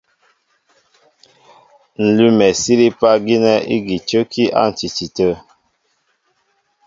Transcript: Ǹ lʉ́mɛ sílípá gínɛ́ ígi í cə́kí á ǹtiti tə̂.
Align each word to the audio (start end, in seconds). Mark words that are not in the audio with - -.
Ǹ 2.03 2.05
lʉ́mɛ 2.15 2.47
sílípá 2.61 3.09
gínɛ́ 3.25 3.55
ígi 3.75 3.95
í 4.01 4.05
cə́kí 4.07 4.43
á 4.59 4.63
ǹtiti 4.71 5.05
tə̂. 5.15 5.31